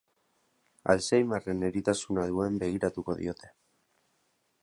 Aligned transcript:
Alzheimerren 0.93 1.61
eritasuna 1.67 2.25
duen 2.33 2.57
begiratuko 2.65 3.17
diote. 3.23 3.53